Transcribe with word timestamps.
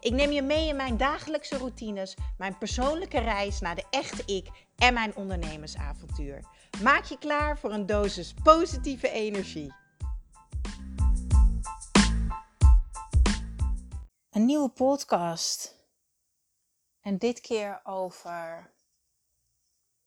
Ik 0.00 0.12
neem 0.12 0.30
je 0.30 0.42
mee 0.42 0.68
in 0.68 0.76
mijn 0.76 0.96
dagelijkse 0.96 1.56
routines, 1.56 2.16
mijn 2.36 2.58
persoonlijke 2.58 3.18
reis 3.18 3.60
naar 3.60 3.74
de 3.74 3.84
echte 3.90 4.34
ik 4.34 4.66
en 4.76 4.94
mijn 4.94 5.16
ondernemersavontuur. 5.16 6.44
Maak 6.82 7.04
je 7.04 7.18
klaar 7.18 7.58
voor 7.58 7.72
een 7.72 7.86
dosis 7.86 8.34
positieve 8.42 9.10
energie. 9.10 9.74
Een 14.30 14.44
nieuwe 14.44 14.68
podcast. 14.68 15.76
En 17.00 17.18
dit 17.18 17.40
keer 17.40 17.80
over 17.84 18.72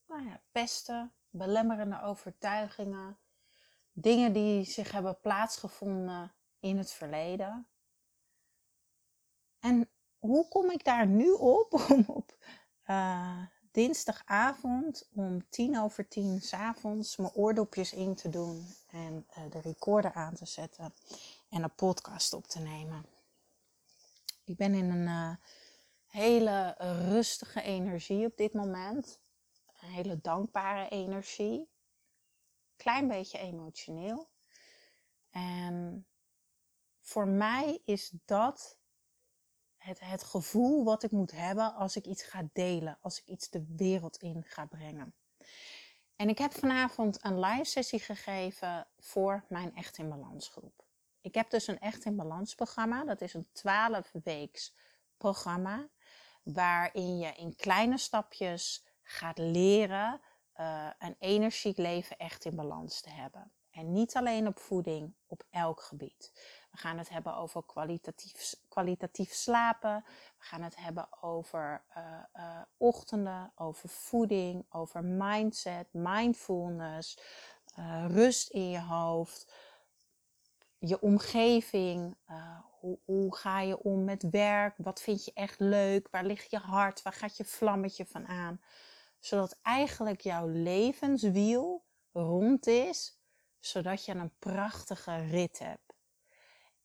nou 0.07 0.25
ja, 0.25 0.41
pesten, 0.51 1.13
belemmerende 1.29 2.01
overtuigingen, 2.01 3.17
dingen 3.91 4.33
die 4.33 4.65
zich 4.65 4.91
hebben 4.91 5.19
plaatsgevonden 5.21 6.33
in 6.59 6.77
het 6.77 6.91
verleden. 6.91 7.70
En 9.61 9.89
hoe 10.19 10.47
kom 10.47 10.71
ik 10.71 10.83
daar 10.83 11.07
nu 11.07 11.31
op 11.31 11.73
om 11.89 12.03
op 12.07 12.35
uh, 12.85 13.45
dinsdagavond 13.71 15.09
om 15.13 15.49
tien 15.49 15.79
over 15.79 16.07
tien 16.07 16.41
s'avonds 16.41 17.17
mijn 17.17 17.33
oordopjes 17.33 17.93
in 17.93 18.15
te 18.15 18.29
doen 18.29 18.67
en 18.87 19.27
uh, 19.37 19.51
de 19.51 19.59
recorder 19.59 20.13
aan 20.13 20.33
te 20.33 20.45
zetten 20.45 20.93
en 21.49 21.63
een 21.63 21.75
podcast 21.75 22.33
op 22.33 22.47
te 22.47 22.59
nemen? 22.59 23.05
Ik 24.43 24.57
ben 24.57 24.73
in 24.73 24.89
een 24.89 25.07
uh, 25.07 25.35
hele 26.07 26.75
rustige 27.07 27.61
energie 27.61 28.25
op 28.25 28.37
dit 28.37 28.53
moment. 28.53 29.19
Een 29.81 29.89
hele 29.89 30.21
dankbare 30.21 30.89
energie. 30.89 31.69
Klein 32.75 33.07
beetje 33.07 33.37
emotioneel. 33.37 34.29
En 35.29 36.05
voor 36.99 37.27
mij 37.27 37.81
is 37.85 38.13
dat 38.25 38.79
het, 39.81 39.99
het 39.99 40.23
gevoel 40.23 40.83
wat 40.83 41.03
ik 41.03 41.11
moet 41.11 41.31
hebben 41.31 41.73
als 41.73 41.95
ik 41.95 42.05
iets 42.05 42.23
ga 42.23 42.49
delen, 42.53 42.97
als 43.01 43.19
ik 43.19 43.25
iets 43.25 43.49
de 43.49 43.65
wereld 43.75 44.17
in 44.17 44.43
ga 44.47 44.65
brengen. 44.65 45.13
En 46.15 46.29
ik 46.29 46.37
heb 46.37 46.53
vanavond 46.53 47.23
een 47.25 47.39
live 47.39 47.63
sessie 47.63 47.99
gegeven 47.99 48.87
voor 48.99 49.45
mijn 49.49 49.75
Echt 49.75 49.97
in 49.97 50.09
Balans 50.09 50.47
groep. 50.47 50.85
Ik 51.21 51.35
heb 51.35 51.49
dus 51.49 51.67
een 51.67 51.79
Echt 51.79 52.05
in 52.05 52.15
Balans 52.15 52.55
programma. 52.55 53.03
Dat 53.03 53.21
is 53.21 53.33
een 53.33 53.47
12 53.51 54.11
weeks 54.23 54.73
programma 55.17 55.89
waarin 56.43 57.17
je 57.17 57.33
in 57.33 57.55
kleine 57.55 57.97
stapjes 57.97 58.85
gaat 59.01 59.37
leren 59.37 60.21
uh, 60.59 60.89
een 60.99 61.15
energiek 61.19 61.77
leven 61.77 62.17
echt 62.17 62.45
in 62.45 62.55
balans 62.55 63.01
te 63.01 63.09
hebben. 63.09 63.51
En 63.71 63.91
niet 63.91 64.15
alleen 64.15 64.47
op 64.47 64.59
voeding, 64.59 65.13
op 65.25 65.43
elk 65.49 65.81
gebied. 65.81 66.31
We 66.71 66.77
gaan 66.77 66.97
het 66.97 67.09
hebben 67.09 67.35
over 67.35 67.65
kwalitatief, 67.65 68.55
kwalitatief 68.67 69.33
slapen. 69.33 70.03
We 70.37 70.43
gaan 70.43 70.61
het 70.61 70.75
hebben 70.75 71.21
over 71.21 71.83
uh, 71.97 72.03
uh, 72.35 72.61
ochtenden, 72.77 73.51
over 73.55 73.89
voeding, 73.89 74.65
over 74.69 75.03
mindset, 75.03 75.87
mindfulness, 75.91 77.17
uh, 77.79 78.05
rust 78.07 78.49
in 78.49 78.69
je 78.69 78.81
hoofd, 78.81 79.53
je 80.77 81.01
omgeving. 81.01 82.17
Hoe, 82.79 82.99
hoe, 83.05 83.35
ga 83.35 83.59
je 83.59 83.79
om 83.79 84.03
met 84.03 84.29
werk? 84.29 84.73
Wat 84.77 85.01
vind 85.01 85.25
je 85.25 85.31
echt 85.33 85.59
leuk? 85.59 86.07
Waar 86.11 86.25
ligt 86.25 86.51
je 86.51 86.57
hart? 86.57 87.01
Waar 87.01 87.13
gaat 87.13 87.37
je 87.37 87.45
vlammetje 87.45 88.05
van 88.05 88.27
aan? 88.27 88.61
Zodat 89.19 89.59
eigenlijk 89.61 90.21
jouw 90.21 90.47
levenswiel 90.47 91.85
rond 92.11 92.67
is, 92.67 93.19
zodat 93.59 94.05
je 94.05 94.13
een 94.13 94.37
prachtige 94.39 95.15
rit 95.15 95.59
hebt. 95.59 95.90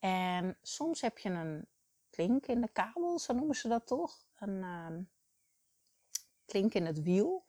En 0.07 0.59
soms 0.63 1.01
heb 1.01 1.19
je 1.19 1.29
een 1.29 1.67
klink 2.11 2.47
in 2.47 2.61
de 2.61 2.69
kabel, 2.69 3.19
zo 3.19 3.33
noemen 3.33 3.57
ze 3.57 3.69
dat 3.69 3.87
toch? 3.87 4.27
Een 4.39 4.63
uh, 4.63 4.97
klink 6.45 6.75
in 6.75 6.87
het 6.87 7.03
wiel. 7.03 7.47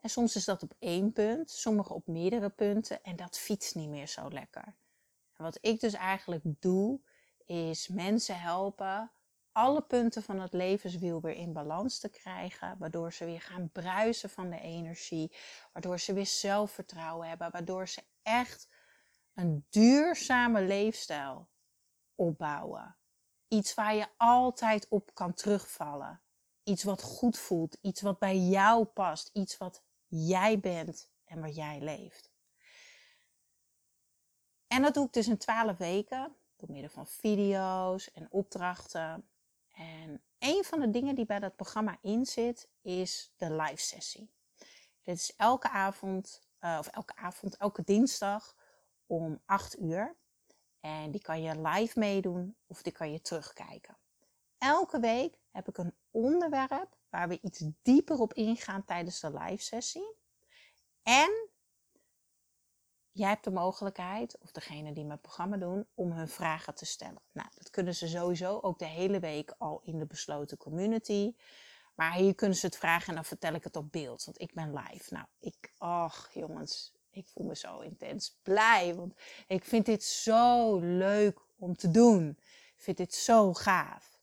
En 0.00 0.10
soms 0.10 0.36
is 0.36 0.44
dat 0.44 0.62
op 0.62 0.74
één 0.78 1.12
punt, 1.12 1.50
sommige 1.50 1.94
op 1.94 2.06
meerdere 2.06 2.50
punten 2.50 3.02
en 3.02 3.16
dat 3.16 3.38
fietst 3.38 3.74
niet 3.74 3.88
meer 3.88 4.08
zo 4.08 4.28
lekker. 4.28 4.76
En 5.36 5.44
wat 5.44 5.58
ik 5.60 5.80
dus 5.80 5.92
eigenlijk 5.92 6.42
doe, 6.44 7.00
is 7.44 7.88
mensen 7.88 8.40
helpen 8.40 9.12
alle 9.52 9.82
punten 9.82 10.22
van 10.22 10.40
het 10.40 10.52
levenswiel 10.52 11.20
weer 11.20 11.36
in 11.36 11.52
balans 11.52 11.98
te 11.98 12.08
krijgen, 12.08 12.76
waardoor 12.78 13.12
ze 13.12 13.24
weer 13.24 13.40
gaan 13.40 13.70
bruisen 13.72 14.30
van 14.30 14.50
de 14.50 14.60
energie, 14.60 15.36
waardoor 15.72 16.00
ze 16.00 16.12
weer 16.12 16.26
zelfvertrouwen 16.26 17.28
hebben, 17.28 17.50
waardoor 17.50 17.88
ze 17.88 18.02
echt 18.22 18.68
een 19.34 19.66
duurzame 19.70 20.62
leefstijl 20.62 21.52
opbouwen. 22.14 22.96
Iets 23.48 23.74
waar 23.74 23.94
je 23.94 24.06
altijd 24.16 24.88
op 24.88 25.14
kan 25.14 25.34
terugvallen. 25.34 26.20
Iets 26.62 26.82
wat 26.82 27.02
goed 27.02 27.38
voelt, 27.38 27.78
iets 27.80 28.00
wat 28.00 28.18
bij 28.18 28.38
jou 28.38 28.84
past, 28.84 29.30
iets 29.32 29.56
wat 29.56 29.82
jij 30.06 30.60
bent 30.60 31.10
en 31.24 31.40
wat 31.40 31.54
jij 31.54 31.80
leeft. 31.80 32.32
En 34.66 34.82
dat 34.82 34.94
doe 34.94 35.06
ik 35.06 35.12
dus 35.12 35.28
in 35.28 35.38
12 35.38 35.76
weken, 35.76 36.36
door 36.56 36.70
middel 36.70 36.90
van 36.90 37.06
video's 37.06 38.10
en 38.12 38.26
opdrachten. 38.30 39.28
En 39.72 40.22
een 40.38 40.64
van 40.64 40.80
de 40.80 40.90
dingen 40.90 41.14
die 41.14 41.26
bij 41.26 41.38
dat 41.38 41.56
programma 41.56 41.98
in 42.00 42.26
zit, 42.26 42.68
is 42.82 43.32
de 43.36 43.52
live 43.52 43.82
sessie. 43.82 44.32
Dit 45.02 45.16
is 45.16 45.36
elke 45.36 45.68
avond, 45.68 46.48
uh, 46.60 46.76
of 46.78 46.86
elke 46.86 47.16
avond, 47.16 47.56
elke 47.56 47.82
dinsdag 47.84 48.56
om 49.06 49.42
8 49.44 49.80
uur. 49.80 50.16
En 50.84 51.10
die 51.10 51.20
kan 51.20 51.42
je 51.42 51.60
live 51.60 51.98
meedoen 51.98 52.56
of 52.66 52.82
die 52.82 52.92
kan 52.92 53.12
je 53.12 53.20
terugkijken. 53.20 53.96
Elke 54.58 55.00
week 55.00 55.38
heb 55.50 55.68
ik 55.68 55.78
een 55.78 55.94
onderwerp 56.10 56.96
waar 57.08 57.28
we 57.28 57.40
iets 57.40 57.64
dieper 57.82 58.18
op 58.18 58.34
ingaan 58.34 58.84
tijdens 58.84 59.20
de 59.20 59.32
live 59.38 59.62
sessie. 59.62 60.16
En 61.02 61.48
jij 63.12 63.28
hebt 63.28 63.44
de 63.44 63.50
mogelijkheid, 63.50 64.38
of 64.38 64.50
degene 64.50 64.92
die 64.92 65.04
mijn 65.04 65.20
programma 65.20 65.56
doen, 65.56 65.86
om 65.94 66.12
hun 66.12 66.28
vragen 66.28 66.74
te 66.74 66.86
stellen. 66.86 67.22
Nou, 67.32 67.48
dat 67.54 67.70
kunnen 67.70 67.94
ze 67.94 68.08
sowieso 68.08 68.58
ook 68.60 68.78
de 68.78 68.86
hele 68.86 69.20
week 69.20 69.54
al 69.58 69.80
in 69.82 69.98
de 69.98 70.06
besloten 70.06 70.56
community. 70.56 71.34
Maar 71.94 72.12
hier 72.12 72.34
kunnen 72.34 72.56
ze 72.56 72.66
het 72.66 72.76
vragen 72.76 73.08
en 73.08 73.14
dan 73.14 73.24
vertel 73.24 73.54
ik 73.54 73.64
het 73.64 73.76
op 73.76 73.92
beeld, 73.92 74.24
want 74.24 74.40
ik 74.40 74.54
ben 74.54 74.74
live. 74.74 75.14
Nou, 75.14 75.26
ik, 75.38 75.72
ach 75.78 76.30
jongens, 76.32 76.93
ik 77.14 77.28
voel 77.28 77.46
me 77.46 77.56
zo 77.56 77.80
intens 77.80 78.38
blij. 78.42 78.94
Want 78.94 79.14
ik 79.46 79.64
vind 79.64 79.86
dit 79.86 80.02
zo 80.04 80.78
leuk 80.78 81.40
om 81.56 81.76
te 81.76 81.90
doen. 81.90 82.28
Ik 82.76 82.82
vind 82.82 82.96
dit 82.96 83.14
zo 83.14 83.54
gaaf. 83.54 84.20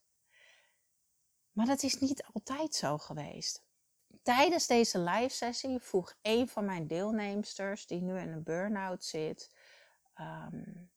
Maar 1.52 1.66
dat 1.66 1.82
is 1.82 1.98
niet 1.98 2.24
altijd 2.32 2.74
zo 2.74 2.98
geweest. 2.98 3.62
Tijdens 4.22 4.66
deze 4.66 4.98
live 4.98 5.34
sessie 5.34 5.80
vroeg 5.80 6.14
een 6.22 6.48
van 6.48 6.64
mijn 6.64 6.86
deelnemsters, 6.86 7.86
die 7.86 8.02
nu 8.02 8.18
in 8.18 8.28
een 8.28 8.42
burn-out 8.42 9.04
zit, 9.04 9.50
um, 10.20 10.90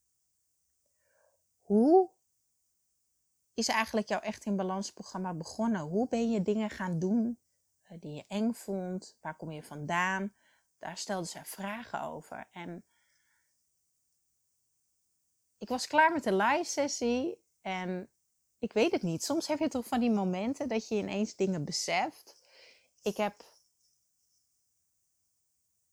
hoe 1.62 2.10
is 3.54 3.68
eigenlijk 3.68 4.08
jouw 4.08 4.20
Echt 4.20 4.46
in 4.46 4.56
Balans 4.56 4.94
programma 4.94 5.34
begonnen? 5.34 5.82
Hoe 5.82 6.08
ben 6.08 6.32
je 6.32 6.42
dingen 6.42 6.70
gaan 6.70 7.00
doen 7.00 7.40
uh, 7.92 7.98
die 8.00 8.14
je 8.14 8.26
eng 8.28 8.54
vond? 8.54 9.18
Waar 9.22 9.36
kom 9.36 9.52
je 9.52 9.64
vandaan? 9.64 10.34
Daar 10.80 10.98
stelde 10.98 11.28
zij 11.28 11.46
vragen 11.46 12.02
over. 12.02 12.48
En 12.52 12.86
ik 15.58 15.70
was 15.70 15.88
klaar 15.88 16.12
met 16.12 16.24
de 16.24 16.34
live 16.34 16.70
sessie 16.70 17.44
en 17.62 18.10
ik 18.60 18.74
weet 18.74 18.92
het 18.92 19.02
niet. 19.02 19.24
Soms 19.24 19.48
heb 19.48 19.60
je 19.60 19.68
toch 19.68 19.88
van 19.88 20.00
die 20.00 20.12
momenten 20.12 20.68
dat 20.68 20.88
je 20.88 20.96
ineens 20.96 21.36
dingen 21.36 21.66
beseft. 21.66 22.44
Ik 23.02 23.18
heb, 23.18 23.44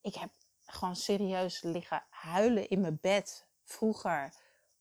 ik 0.01 0.15
heb 0.15 0.31
gewoon 0.67 0.97
serieus 0.97 1.63
liggen 1.63 2.05
huilen 2.09 2.69
in 2.69 2.81
mijn 2.81 2.99
bed 3.01 3.47
vroeger. 3.65 4.35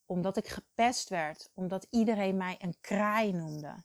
Omdat 0.05 0.37
ik 0.37 0.47
gepest 0.47 1.09
werd. 1.09 1.51
Omdat 1.53 1.87
iedereen 1.89 2.37
mij 2.37 2.55
een 2.59 2.77
kraai 2.81 3.31
noemde. 3.31 3.83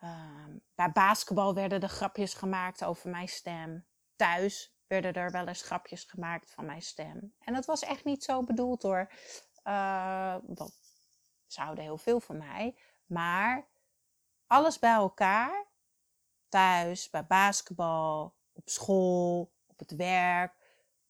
Uh, 0.00 0.46
bij 0.74 0.92
basketbal 0.92 1.54
werden 1.54 1.80
er 1.80 1.88
grapjes 1.88 2.34
gemaakt 2.34 2.84
over 2.84 3.10
mijn 3.10 3.28
stem. 3.28 3.86
Thuis 4.16 4.74
werden 4.92 5.14
er 5.22 5.30
wel 5.30 5.46
eens 5.46 5.62
grapjes 5.62 6.04
gemaakt 6.04 6.50
van 6.50 6.66
mijn 6.66 6.82
stem. 6.82 7.34
En 7.38 7.54
dat 7.54 7.64
was 7.64 7.82
echt 7.82 8.04
niet 8.04 8.24
zo 8.24 8.42
bedoeld 8.42 8.82
hoor. 8.82 9.12
Uh, 9.64 10.36
want 10.46 10.80
ze 11.46 11.60
houden 11.60 11.84
heel 11.84 11.98
veel 11.98 12.20
van 12.20 12.36
mij. 12.36 12.78
Maar 13.06 13.68
alles 14.46 14.78
bij 14.78 14.92
elkaar, 14.92 15.66
thuis, 16.48 17.10
bij 17.10 17.26
basketbal, 17.26 18.34
op 18.52 18.68
school, 18.68 19.52
op 19.66 19.78
het 19.78 19.96
werk. 19.96 20.54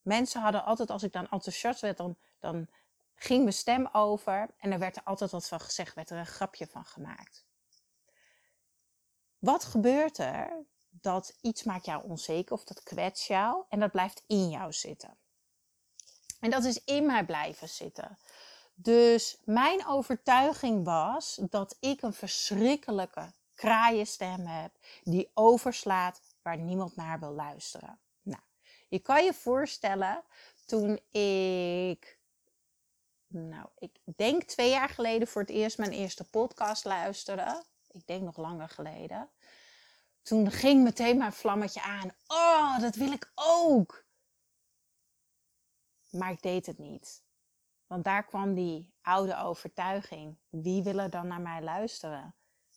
Mensen 0.01 0.41
hadden 0.41 0.63
altijd, 0.63 0.89
als 0.89 1.03
ik 1.03 1.11
dan 1.11 1.29
enthousiast 1.29 1.81
werd, 1.81 1.97
dan, 1.97 2.17
dan 2.39 2.67
ging 3.15 3.41
mijn 3.41 3.53
stem 3.53 3.89
over 3.91 4.55
en 4.57 4.71
er 4.71 4.79
werd 4.79 4.95
er 4.95 5.03
altijd 5.03 5.31
wat 5.31 5.47
van 5.47 5.59
gezegd, 5.59 5.95
werd 5.95 6.09
er 6.09 6.17
een 6.17 6.25
grapje 6.25 6.67
van 6.67 6.85
gemaakt. 6.85 7.45
Wat 9.39 9.63
gebeurt 9.63 10.17
er? 10.17 10.65
Dat 11.01 11.37
iets 11.41 11.63
maakt 11.63 11.85
jou 11.85 12.03
onzeker 12.03 12.53
of 12.53 12.63
dat 12.63 12.83
kwets 12.83 13.27
jou 13.27 13.63
en 13.69 13.79
dat 13.79 13.91
blijft 13.91 14.23
in 14.27 14.49
jou 14.49 14.73
zitten. 14.73 15.17
En 16.39 16.49
dat 16.49 16.63
is 16.63 16.83
in 16.83 17.05
mij 17.05 17.25
blijven 17.25 17.69
zitten. 17.69 18.17
Dus 18.75 19.37
mijn 19.43 19.87
overtuiging 19.87 20.85
was 20.85 21.39
dat 21.49 21.77
ik 21.79 22.01
een 22.01 22.13
verschrikkelijke 22.13 23.31
kraaienstem 23.53 24.45
heb 24.45 24.71
die 25.03 25.31
overslaat 25.33 26.21
waar 26.41 26.57
niemand 26.57 26.95
naar 26.95 27.19
wil 27.19 27.31
luisteren. 27.31 27.99
Nou, 28.21 28.41
je 28.87 28.99
kan 28.99 29.23
je 29.23 29.33
voorstellen 29.33 30.23
toen 30.65 30.99
ik, 31.19 32.19
nou, 33.27 33.67
ik 33.77 33.99
denk 34.15 34.43
twee 34.43 34.69
jaar 34.69 34.89
geleden 34.89 35.27
voor 35.27 35.41
het 35.41 35.51
eerst 35.51 35.77
mijn 35.77 35.91
eerste 35.91 36.23
podcast 36.23 36.85
luisterde. 36.85 37.63
Ik 37.91 38.07
denk 38.07 38.21
nog 38.21 38.37
langer 38.37 38.69
geleden. 38.69 39.29
Toen 40.23 40.51
ging 40.51 40.83
meteen 40.83 41.17
mijn 41.17 41.33
vlammetje 41.33 41.81
aan. 41.81 42.11
Oh, 42.27 42.79
dat 42.79 42.95
wil 42.95 43.11
ik 43.11 43.31
ook. 43.35 44.05
Maar 46.09 46.31
ik 46.31 46.41
deed 46.41 46.65
het 46.65 46.77
niet. 46.77 47.23
Want 47.87 48.03
daar 48.03 48.25
kwam 48.25 48.53
die 48.53 48.93
oude 49.01 49.37
overtuiging. 49.37 50.37
Wie 50.49 50.83
wil 50.83 50.99
er 50.99 51.09
dan 51.09 51.27
naar 51.27 51.41
mij 51.41 51.61
luisteren? 51.61 52.35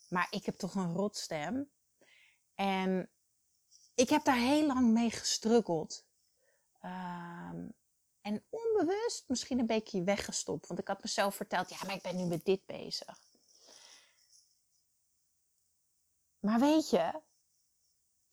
Maar 0.09 0.27
ik 0.31 0.45
heb 0.45 0.57
toch 0.57 0.75
een 0.75 0.93
rotstem. 0.93 1.71
En 2.55 3.11
ik 3.95 4.09
heb 4.09 4.25
daar 4.25 4.37
heel 4.37 4.67
lang 4.67 4.93
mee 4.93 5.11
gestruggeld. 5.11 6.07
Um, 6.83 7.75
en 8.21 8.45
onbewust 8.51 9.25
misschien 9.29 9.59
een 9.59 9.67
beetje 9.67 10.05
weggestopt. 10.05 10.67
Want 10.67 10.81
ik 10.81 10.89
had 10.89 11.03
mezelf 11.03 11.35
verteld, 11.35 11.71
ja, 11.71 11.77
maar 11.87 11.95
ik 11.95 12.03
ben 12.03 12.17
nu 12.17 12.25
met 12.25 12.45
dit 12.45 12.67
bezig. 12.67 13.21
Maar 16.39 16.61
weet 16.61 16.91
je, 16.91 17.21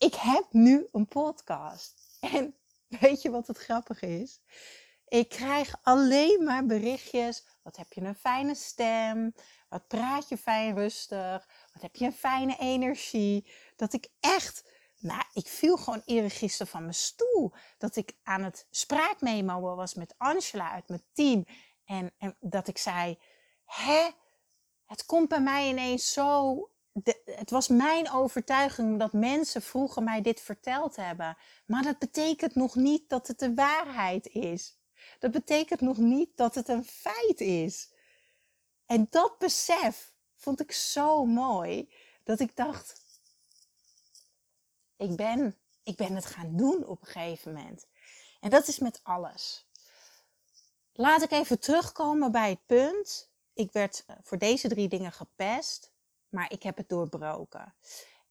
ik 0.03 0.15
heb 0.15 0.45
nu 0.51 0.87
een 0.91 1.07
podcast. 1.07 2.17
En 2.19 2.55
weet 2.99 3.21
je 3.21 3.29
wat 3.29 3.47
het 3.47 3.57
grappige 3.57 4.19
is? 4.21 4.41
Ik 5.07 5.29
krijg 5.29 5.75
alleen 5.81 6.43
maar 6.43 6.65
berichtjes. 6.65 7.45
Wat 7.61 7.75
heb 7.75 7.93
je 7.93 8.01
een 8.01 8.15
fijne 8.15 8.55
stem? 8.55 9.33
Wat 9.69 9.87
praat 9.87 10.29
je 10.29 10.37
fijn 10.37 10.75
rustig? 10.75 11.47
Wat 11.73 11.81
heb 11.81 11.95
je 11.95 12.05
een 12.05 12.13
fijne 12.13 12.57
energie? 12.59 13.51
Dat 13.75 13.93
ik 13.93 14.07
echt, 14.19 14.71
nou, 14.99 15.23
ik 15.33 15.47
viel 15.47 15.77
gewoon 15.77 16.01
eergisteren 16.05 16.67
van 16.67 16.81
mijn 16.81 16.93
stoel. 16.93 17.53
Dat 17.77 17.95
ik 17.95 18.15
aan 18.23 18.43
het 18.43 18.67
spraakmemo 18.69 19.75
was 19.75 19.93
met 19.93 20.15
Angela 20.17 20.71
uit 20.71 20.87
mijn 20.87 21.05
team. 21.13 21.45
En, 21.85 22.13
en 22.17 22.35
dat 22.39 22.67
ik 22.67 22.77
zei, 22.77 23.19
hè? 23.65 24.09
Het 24.85 25.05
komt 25.05 25.27
bij 25.27 25.41
mij 25.41 25.69
ineens 25.69 26.13
zo 26.13 26.69
het 27.25 27.49
was 27.49 27.67
mijn 27.67 28.11
overtuiging 28.11 28.99
dat 28.99 29.13
mensen 29.13 29.61
vroeger 29.61 30.03
mij 30.03 30.21
dit 30.21 30.41
verteld 30.41 30.95
hebben. 30.95 31.37
Maar 31.65 31.83
dat 31.83 31.99
betekent 31.99 32.55
nog 32.55 32.75
niet 32.75 33.09
dat 33.09 33.27
het 33.27 33.39
de 33.39 33.53
waarheid 33.53 34.27
is. 34.27 34.77
Dat 35.19 35.31
betekent 35.31 35.81
nog 35.81 35.97
niet 35.97 36.37
dat 36.37 36.55
het 36.55 36.67
een 36.67 36.85
feit 36.85 37.39
is. 37.39 37.93
En 38.85 39.07
dat 39.09 39.37
besef 39.37 40.13
vond 40.35 40.59
ik 40.59 40.71
zo 40.71 41.25
mooi 41.25 41.93
dat 42.23 42.39
ik 42.39 42.55
dacht: 42.55 43.01
ik 44.97 45.15
ben, 45.15 45.57
ik 45.83 45.95
ben 45.95 46.15
het 46.15 46.25
gaan 46.25 46.57
doen 46.57 46.85
op 46.85 47.01
een 47.01 47.07
gegeven 47.07 47.53
moment. 47.53 47.87
En 48.39 48.49
dat 48.49 48.67
is 48.67 48.79
met 48.79 48.99
alles. 49.03 49.67
Laat 50.93 51.21
ik 51.21 51.31
even 51.31 51.59
terugkomen 51.59 52.31
bij 52.31 52.49
het 52.49 52.65
punt. 52.65 53.31
Ik 53.53 53.71
werd 53.71 54.03
eh, 54.07 54.15
voor 54.21 54.37
deze 54.37 54.67
drie 54.67 54.87
dingen 54.87 55.11
gepest 55.11 55.92
maar 56.33 56.51
ik 56.51 56.63
heb 56.63 56.77
het 56.77 56.89
doorbroken. 56.89 57.73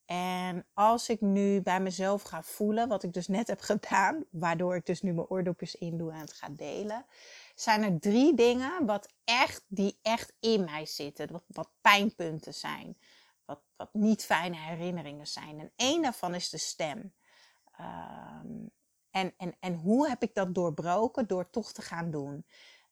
En 0.04 0.66
als 0.75 1.08
ik 1.08 1.20
nu 1.20 1.62
bij 1.62 1.81
mezelf 1.81 2.22
ga 2.22 2.43
voelen, 2.43 2.88
wat 2.88 3.02
ik 3.02 3.12
dus 3.12 3.28
net 3.28 3.46
heb 3.46 3.60
gedaan, 3.60 4.25
waardoor 4.31 4.76
ik 4.76 4.87
dus 4.87 5.02
nu 5.02 5.12
mijn 5.12 5.26
oordopjes 5.26 5.75
indoe 5.75 6.12
en 6.12 6.19
het 6.19 6.32
ga 6.32 6.49
delen, 6.49 7.06
zijn 7.54 7.82
er 7.82 8.00
drie 8.00 8.34
dingen 8.34 8.87
wat 8.87 9.08
echt, 9.25 9.64
die 9.69 9.99
echt 10.02 10.32
in 10.40 10.64
mij 10.64 10.87
zitten, 10.87 11.32
wat, 11.32 11.44
wat 11.46 11.70
pijnpunten 11.81 12.54
zijn, 12.54 12.96
wat, 13.44 13.60
wat 13.76 13.94
niet 13.94 14.25
fijne 14.25 14.56
herinneringen 14.56 15.26
zijn. 15.26 15.60
En 15.60 15.72
één 15.76 16.02
daarvan 16.02 16.34
is 16.34 16.50
de 16.50 16.58
stem. 16.58 17.14
Ehm, 17.72 18.66
en, 19.10 19.34
en, 19.37 19.56
en 19.60 19.75
hoe 19.75 20.08
heb 20.08 20.22
ik 20.22 20.34
dat 20.34 20.54
doorbroken? 20.54 21.26
Door 21.26 21.50
toch 21.50 21.72
te 21.72 21.82
gaan 21.82 22.10
doen. 22.10 22.46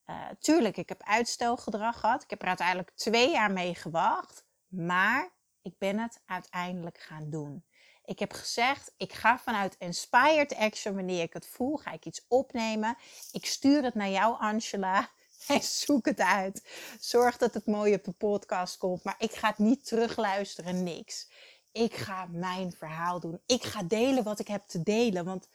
Uh, 0.06 0.28
tuurlijk, 0.38 0.76
ik 0.76 0.88
heb 0.88 1.02
uitstelgedrag 1.02 2.00
gehad. 2.00 2.22
Ik 2.22 2.30
heb 2.30 2.42
er 2.42 2.48
uiteindelijk 2.48 2.90
twee 2.94 3.30
jaar 3.30 3.52
mee 3.52 3.74
gewacht. 3.74 4.44
Maar 4.70 5.30
ik 5.62 5.78
ben 5.78 5.98
het 5.98 6.22
uiteindelijk 6.26 6.98
gaan 7.00 7.30
doen. 7.30 7.64
Ik 8.04 8.18
heb 8.18 8.32
gezegd, 8.32 8.94
ik 8.96 9.12
ga 9.12 9.38
vanuit 9.38 9.76
inspired 9.78 10.56
action, 10.56 10.94
wanneer 10.94 11.22
ik 11.22 11.32
het 11.32 11.46
voel, 11.46 11.76
ga 11.76 11.92
ik 11.92 12.04
iets 12.04 12.24
opnemen. 12.28 12.96
Ik 13.32 13.46
stuur 13.46 13.82
het 13.82 13.94
naar 13.94 14.10
jou, 14.10 14.36
Angela. 14.38 15.10
En 15.48 15.62
zoek 15.62 16.06
het 16.06 16.20
uit. 16.20 16.68
Zorg 17.00 17.36
dat 17.36 17.54
het 17.54 17.66
mooi 17.66 17.94
op 17.94 18.04
de 18.04 18.12
podcast 18.12 18.76
komt. 18.76 19.04
Maar 19.04 19.14
ik 19.18 19.32
ga 19.32 19.48
het 19.48 19.58
niet 19.58 19.86
terugluisteren, 19.86 20.82
niks. 20.82 21.30
Ik 21.72 21.94
ga 21.94 22.26
mijn 22.30 22.72
verhaal 22.72 23.20
doen. 23.20 23.40
Ik 23.46 23.62
ga 23.62 23.82
delen 23.82 24.24
wat 24.24 24.38
ik 24.38 24.48
heb 24.48 24.62
te 24.62 24.82
delen. 24.82 25.24
Want 25.24 25.48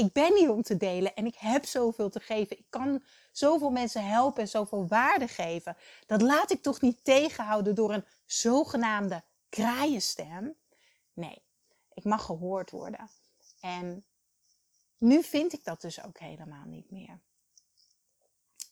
ik 0.00 0.12
ben 0.12 0.36
hier 0.36 0.50
om 0.50 0.62
te 0.62 0.76
delen 0.76 1.14
en 1.14 1.26
ik 1.26 1.34
heb 1.34 1.64
zoveel 1.64 2.10
te 2.10 2.20
geven. 2.20 2.58
Ik 2.58 2.66
kan 2.68 3.02
zoveel 3.32 3.70
mensen 3.70 4.06
helpen 4.06 4.42
en 4.42 4.48
zoveel 4.48 4.88
waarde 4.88 5.28
geven. 5.28 5.76
Dat 6.06 6.22
laat 6.22 6.50
ik 6.50 6.62
toch 6.62 6.80
niet 6.80 7.04
tegenhouden 7.04 7.74
door 7.74 7.92
een 7.92 8.04
zogenaamde 8.26 9.22
kraaienstem. 9.48 10.54
Nee, 11.12 11.42
ik 11.94 12.04
mag 12.04 12.24
gehoord 12.24 12.70
worden. 12.70 13.10
En 13.60 14.04
nu 14.98 15.22
vind 15.22 15.52
ik 15.52 15.64
dat 15.64 15.80
dus 15.80 16.04
ook 16.04 16.18
helemaal 16.18 16.66
niet 16.66 16.90
meer. 16.90 17.20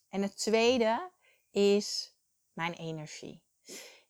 En 0.09 0.23
het 0.23 0.39
tweede 0.39 1.11
is 1.51 2.15
mijn 2.53 2.73
energie. 2.73 3.43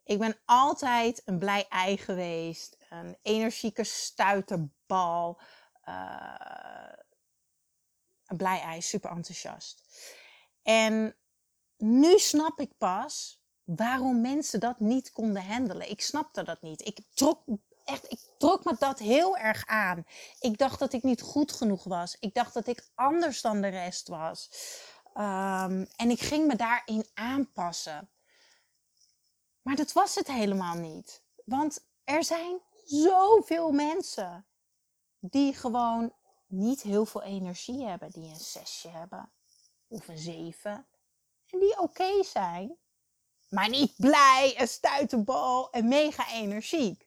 Ik 0.05 0.19
ben 0.19 0.38
altijd 0.44 1.23
een 1.25 1.38
blij 1.38 1.67
ei 1.69 1.99
geweest, 1.99 2.76
een 2.91 3.17
energieke 3.23 3.85
stuiterbal. 3.85 5.41
Uh, 5.88 6.93
een 8.29 8.37
blij 8.37 8.61
ei, 8.61 8.82
super 8.82 9.11
enthousiast. 9.11 9.82
En 10.63 11.17
nu 11.77 12.19
snap 12.19 12.61
ik 12.61 12.79
pas 12.79 13.43
waarom 13.65 14.20
mensen 14.20 14.61
dat 14.61 14.81
niet 14.81 15.13
konden 15.13 15.47
handelen. 15.47 15.91
Ik 15.91 16.01
snapte 16.01 16.43
dat 16.43 16.63
niet. 16.63 16.87
Ik 16.87 16.99
trok 17.15 17.43
echt, 17.85 18.13
ik 18.13 18.20
trok 18.39 18.65
me 18.65 18.77
dat 18.79 18.99
heel 18.99 19.37
erg 19.37 19.67
aan. 19.67 20.05
Ik 20.41 20.58
dacht 20.58 20.79
dat 20.79 20.93
ik 20.93 21.03
niet 21.03 21.23
goed 21.23 21.53
genoeg 21.53 21.85
was. 21.85 22.17
Ik 22.20 22.35
dacht 22.35 22.55
dat 22.55 22.67
ik 22.67 22.89
anders 22.94 23.41
dan 23.41 23.61
de 23.61 23.69
rest 23.69 24.08
was. 24.08 24.51
Um, 25.15 25.87
en 25.97 26.11
ik 26.11 26.20
ging 26.20 26.47
me 26.47 26.56
daarin 26.56 27.06
aanpassen. 27.15 28.11
Maar 29.63 29.77
dat 29.77 29.93
was 29.93 30.15
het 30.15 30.27
helemaal 30.27 30.75
niet. 30.75 31.23
Want 31.44 31.87
er 32.05 32.25
zijn 32.25 32.61
zoveel 32.85 33.70
mensen 33.70 34.47
die 35.20 35.55
gewoon 35.55 36.13
niet 36.48 36.82
heel 36.82 37.06
veel 37.06 37.22
energie 37.22 37.86
hebben, 37.86 38.10
die 38.10 38.28
een 38.28 38.36
zesje 38.36 38.88
hebben 38.88 39.31
of 39.88 40.08
een 40.08 40.19
zeven. 40.19 40.86
En 41.50 41.58
die 41.58 41.81
oké 41.81 42.22
zijn, 42.22 42.76
maar 43.48 43.69
niet 43.69 43.93
blij, 43.96 44.55
een 44.56 44.69
stuiterbal 44.69 45.70
en 45.70 45.88
mega 45.88 46.32
energiek. 46.32 47.06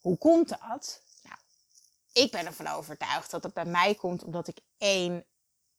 Hoe 0.00 0.18
komt 0.18 0.48
dat? 0.48 1.02
Nou, 1.22 1.36
ik 2.12 2.30
ben 2.30 2.46
ervan 2.46 2.66
overtuigd 2.66 3.30
dat 3.30 3.42
het 3.42 3.54
bij 3.54 3.64
mij 3.64 3.94
komt 3.94 4.24
omdat 4.24 4.48
ik 4.48 4.58
één 4.78 5.24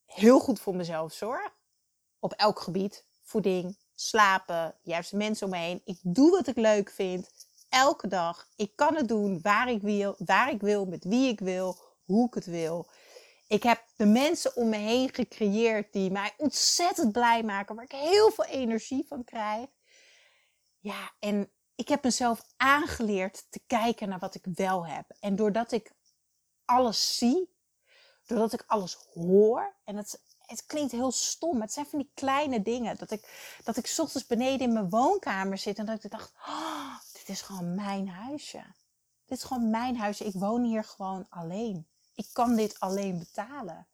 heel 0.05 0.39
goed 0.39 0.59
voor 0.59 0.75
mezelf 0.75 1.13
zorg. 1.13 1.57
Op 2.19 2.33
elk 2.33 2.59
gebied. 2.59 3.05
Voeding, 3.21 3.77
slapen, 3.95 4.75
juiste 4.81 5.15
mensen 5.15 5.45
om 5.45 5.51
me 5.51 5.57
heen. 5.57 5.81
Ik 5.85 5.99
doe 6.01 6.31
wat 6.31 6.47
ik 6.47 6.55
leuk 6.55 6.89
vind. 6.89 7.29
Elke 7.69 8.07
dag. 8.07 8.47
Ik 8.55 8.75
kan 8.75 8.95
het 8.95 9.07
doen 9.07 9.41
waar 9.41 9.69
ik 9.69 9.81
wil, 9.81 10.15
waar 10.17 10.49
ik 10.49 10.61
wil, 10.61 10.85
met 10.85 11.03
wie 11.03 11.29
ik 11.29 11.39
wil 11.39 11.88
hoe 12.09 12.27
ik 12.27 12.33
het 12.33 12.45
wil. 12.45 12.87
Ik 13.47 13.63
heb 13.63 13.83
de 13.95 14.05
mensen 14.05 14.55
om 14.55 14.69
me 14.69 14.77
heen 14.77 15.13
gecreëerd 15.13 15.93
die 15.93 16.11
mij 16.11 16.33
ontzettend 16.37 17.11
blij 17.11 17.43
maken, 17.43 17.75
waar 17.75 17.83
ik 17.83 17.91
heel 17.91 18.31
veel 18.31 18.45
energie 18.45 19.05
van 19.07 19.23
krijg. 19.23 19.67
Ja, 20.79 21.11
en 21.19 21.51
ik 21.75 21.87
heb 21.87 22.03
mezelf 22.03 22.45
aangeleerd 22.57 23.45
te 23.49 23.61
kijken 23.67 24.09
naar 24.09 24.19
wat 24.19 24.35
ik 24.35 24.45
wel 24.53 24.87
heb. 24.87 25.05
En 25.19 25.35
doordat 25.35 25.71
ik 25.71 25.91
alles 26.65 27.17
zie, 27.17 27.55
doordat 28.25 28.53
ik 28.53 28.63
alles 28.67 28.93
hoor, 29.13 29.75
en 29.83 29.95
het, 29.95 30.21
het 30.37 30.65
klinkt 30.65 30.91
heel 30.91 31.11
stom, 31.11 31.61
het 31.61 31.73
zijn 31.73 31.85
van 31.85 31.99
die 31.99 32.11
kleine 32.13 32.61
dingen. 32.61 32.97
Dat 32.97 33.11
ik, 33.11 33.55
dat 33.63 33.77
ik 33.77 33.93
ochtends 33.97 34.27
beneden 34.27 34.67
in 34.67 34.73
mijn 34.73 34.89
woonkamer 34.89 35.57
zit 35.57 35.77
en 35.77 35.85
dat 35.85 36.03
ik 36.03 36.11
dacht, 36.11 36.33
oh, 36.47 36.95
dit 37.13 37.29
is 37.29 37.41
gewoon 37.41 37.75
mijn 37.75 38.09
huisje. 38.09 38.63
Dit 39.25 39.37
is 39.37 39.43
gewoon 39.43 39.69
mijn 39.69 39.97
huis. 39.97 40.21
Ik 40.21 40.33
woon 40.33 40.63
hier 40.63 40.83
gewoon 40.83 41.25
alleen. 41.29 41.88
Ik 42.19 42.29
kan 42.33 42.55
dit 42.55 42.79
alleen 42.79 43.19
betalen. 43.19 43.87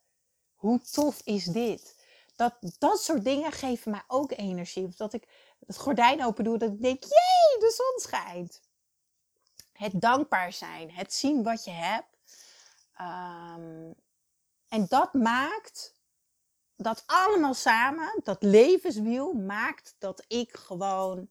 Hoe 0.56 0.82
tof 0.82 1.22
is 1.24 1.44
dit? 1.44 2.04
Dat, 2.36 2.56
dat 2.80 3.02
soort 3.02 3.24
dingen 3.24 3.52
geven 3.52 3.92
mij 3.92 4.04
ook 4.08 4.32
energie. 4.32 4.90
Dat 4.96 5.14
ik 5.14 5.28
het 5.66 5.78
gordijn 5.78 6.26
open 6.26 6.44
doe, 6.44 6.58
dat 6.58 6.72
ik 6.72 6.82
denk, 6.82 7.04
jee, 7.04 7.60
de 7.60 7.74
zon 7.76 8.00
schijnt. 8.00 8.62
Het 9.72 10.02
dankbaar 10.02 10.54
zijn, 10.54 10.92
het 10.92 11.14
zien 11.14 11.44
wat 11.44 11.64
je 11.64 11.72
hebt. 11.72 12.18
Ehm, 12.94 13.92
en 14.68 14.86
dat 14.88 15.14
maakt, 15.14 15.94
dat 16.76 17.04
allemaal 17.06 17.54
samen, 17.54 18.20
dat 18.24 18.44
levenswiel 18.44 19.34
maakt 19.34 19.96
dat 19.98 20.24
ik 20.28 20.56
gewoon 20.58 21.30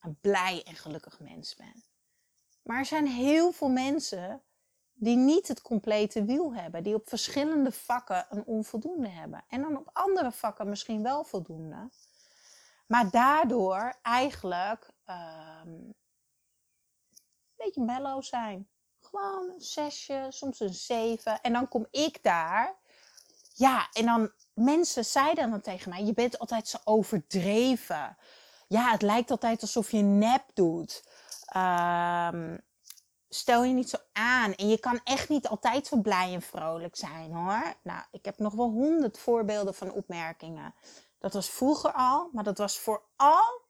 een 0.00 0.18
blij 0.20 0.62
en 0.64 0.76
gelukkig 0.76 1.20
mens 1.20 1.56
ben. 1.56 1.84
Maar 2.62 2.78
er 2.78 2.86
zijn 2.86 3.06
heel 3.06 3.52
veel 3.52 3.68
mensen 3.68 4.42
die 5.00 5.16
niet 5.16 5.48
het 5.48 5.62
complete 5.62 6.24
wiel 6.24 6.54
hebben, 6.54 6.82
die 6.82 6.94
op 6.94 7.08
verschillende 7.08 7.72
vakken 7.72 8.26
een 8.30 8.44
onvoldoende 8.44 9.08
hebben. 9.08 9.44
En 9.48 9.60
dan 9.60 9.76
op 9.76 9.90
andere 9.92 10.32
vakken 10.32 10.68
misschien 10.68 11.02
wel 11.02 11.24
voldoende. 11.24 11.90
Maar 12.86 13.10
daardoor 13.10 13.98
eigenlijk 14.02 14.90
um, 15.06 15.14
een 15.66 15.94
beetje 17.56 17.82
mellow 17.82 18.22
zijn. 18.22 18.68
Gewoon 18.98 19.50
een 19.50 19.60
zesje, 19.60 20.26
soms 20.28 20.60
een 20.60 20.74
zeven. 20.74 21.40
En 21.40 21.52
dan 21.52 21.68
kom 21.68 21.86
ik 21.90 22.22
daar. 22.22 22.78
Ja, 23.54 23.88
en 23.92 24.04
dan 24.04 24.32
mensen 24.54 25.04
zeiden 25.04 25.50
dan 25.50 25.60
tegen 25.60 25.90
mij: 25.90 26.04
Je 26.04 26.14
bent 26.14 26.38
altijd 26.38 26.68
zo 26.68 26.78
overdreven. 26.84 28.16
Ja, 28.68 28.90
het 28.90 29.02
lijkt 29.02 29.30
altijd 29.30 29.62
alsof 29.62 29.90
je 29.90 30.02
nep 30.02 30.44
doet. 30.54 31.04
Um, 31.56 32.68
stel 33.32 33.64
je 33.64 33.72
niet 33.72 33.88
zo 33.88 33.96
aan. 34.12 34.54
En 34.54 34.68
je 34.68 34.78
kan 34.78 35.00
echt 35.04 35.28
niet 35.28 35.48
altijd 35.48 35.86
zo 35.86 35.96
blij 35.96 36.34
en 36.34 36.42
vrolijk 36.42 36.96
zijn 36.96 37.32
hoor. 37.32 37.74
Nou, 37.82 38.02
ik 38.10 38.24
heb 38.24 38.38
nog 38.38 38.54
wel 38.54 38.70
honderd 38.70 39.18
voorbeelden 39.18 39.74
van 39.74 39.92
opmerkingen. 39.92 40.74
Dat 41.18 41.32
was 41.32 41.50
vroeger 41.50 41.92
al, 41.92 42.28
maar 42.32 42.44
dat 42.44 42.58
was 42.58 42.78
vooral, 42.78 43.62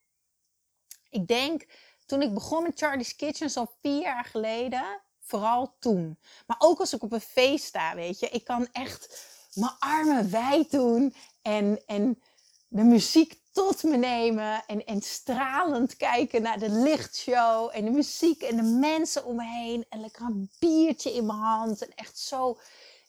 ik 1.09 1.27
denk, 1.27 1.67
toen 2.07 2.23
ik 2.23 2.35
begon 2.35 2.63
met 2.63 2.79
Charlie's 2.79 3.17
Kitchen, 3.17 3.51
zo'n 3.51 3.71
vier 3.81 4.01
jaar 4.01 4.25
geleden. 4.25 5.01
Vooral 5.21 5.77
toen. 5.79 6.19
Maar 6.47 6.57
ook 6.59 6.81
als 6.81 6.93
ik 6.93 7.03
op 7.03 7.13
een 7.13 7.21
feest 7.21 7.65
sta, 7.65 7.95
weet 7.95 8.19
je. 8.21 8.29
Ik 8.29 8.45
kan 8.45 8.69
echt 8.73 9.27
mijn 9.55 9.73
armen 9.79 10.31
wijd 10.31 10.71
doen 10.71 11.15
en, 11.43 11.83
en 11.87 12.23
de 12.69 12.83
muziek 12.83 13.40
tot 13.53 13.83
me 13.83 13.97
nemen 13.97 14.67
en, 14.67 14.85
en 14.85 15.03
stralend 15.03 15.97
kijken 15.97 16.43
naar 16.43 16.59
de 16.59 16.71
lichtshow 16.71 17.71
en 17.73 17.85
de 17.85 17.91
muziek 17.91 18.43
en 18.43 18.57
de 18.57 18.63
mensen 18.63 19.25
om 19.25 19.37
me 19.37 19.45
heen 19.45 19.87
en 19.89 20.01
lekker 20.01 20.25
een 20.25 20.51
biertje 20.59 21.13
in 21.13 21.27
mijn 21.27 21.39
hand 21.39 21.83
en 21.83 21.95
echt 21.95 22.19
zo 22.19 22.59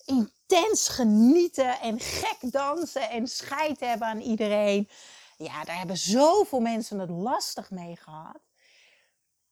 intens 0.06 0.88
genieten 0.88 1.80
en 1.80 2.00
gek 2.00 2.52
dansen 2.52 3.10
en 3.10 3.28
scheid 3.28 3.80
hebben 3.80 4.08
aan 4.08 4.22
iedereen. 4.22 4.90
Ja, 5.38 5.64
daar 5.64 5.78
hebben 5.78 5.98
zoveel 5.98 6.60
mensen 6.60 7.00
het 7.00 7.10
lastig 7.10 7.72
mee 7.72 7.96
gehad. 7.96 8.40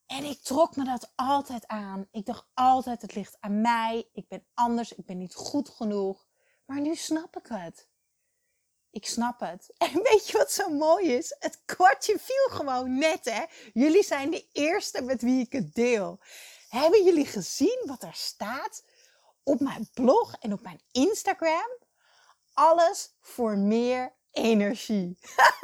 En 0.05 0.24
ik 0.24 0.41
trok 0.41 0.75
me 0.75 0.84
dat 0.84 1.12
altijd 1.15 1.67
aan. 1.67 2.08
Ik 2.12 2.25
dacht 2.25 2.48
altijd, 2.53 3.01
het 3.01 3.15
ligt 3.15 3.38
aan 3.39 3.62
mij. 3.62 4.10
Ik 4.13 4.27
ben 4.27 4.46
anders, 4.53 4.93
ik 4.93 5.05
ben 5.05 5.17
niet 5.17 5.36
goed 5.36 5.69
genoeg. 5.69 6.27
Maar 6.65 6.81
nu 6.81 6.96
snap 6.96 7.38
ik 7.38 7.48
het. 7.48 7.88
Ik 8.91 9.05
snap 9.05 9.39
het. 9.39 9.69
En 9.77 10.03
weet 10.03 10.29
je 10.29 10.38
wat 10.38 10.51
zo 10.51 10.69
mooi 10.69 11.13
is? 11.13 11.36
Het 11.39 11.60
kwartje 11.65 12.19
viel 12.19 12.58
gewoon 12.58 12.98
net, 12.98 13.25
hè? 13.25 13.43
Jullie 13.74 14.03
zijn 14.03 14.29
de 14.31 14.46
eerste 14.51 15.01
met 15.01 15.22
wie 15.22 15.46
ik 15.46 15.51
het 15.51 15.75
deel. 15.75 16.19
Hebben 16.69 17.03
jullie 17.03 17.25
gezien 17.25 17.84
wat 17.86 18.03
er 18.03 18.13
staat 18.13 18.84
op 19.43 19.60
mijn 19.60 19.89
blog 19.93 20.36
en 20.39 20.53
op 20.53 20.62
mijn 20.62 20.81
Instagram? 20.91 21.77
Alles 22.53 23.13
voor 23.22 23.58
meer 23.58 24.13
energie. 24.31 25.17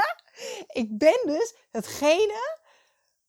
ik 0.82 0.98
ben 0.98 1.20
dus 1.26 1.54
hetgene 1.72 2.60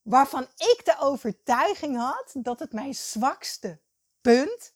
waarvan 0.03 0.43
ik 0.43 0.81
de 0.85 0.97
overtuiging 0.99 1.97
had 1.97 2.31
dat 2.35 2.59
het 2.59 2.73
mijn 2.73 2.95
zwakste 2.95 3.81
punt 4.21 4.75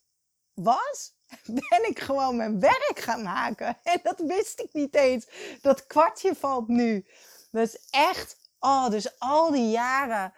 was 0.53 1.13
ben 1.69 1.89
ik 1.89 1.99
gewoon 1.99 2.35
mijn 2.35 2.59
werk 2.59 2.99
gaan 2.99 3.23
maken. 3.23 3.77
En 3.83 3.99
dat 4.03 4.19
wist 4.19 4.59
ik 4.59 4.73
niet 4.73 4.95
eens. 4.95 5.27
Dat 5.61 5.87
kwartje 5.87 6.35
valt 6.35 6.67
nu. 6.67 7.05
Dus 7.51 7.77
echt, 7.89 8.37
oh, 8.59 8.89
dus 8.89 9.19
al 9.19 9.51
die 9.51 9.69
jaren 9.69 10.33